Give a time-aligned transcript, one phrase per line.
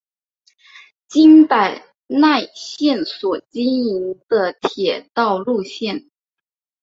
[1.09, 6.09] 京阪奈线所经营的铁道路线。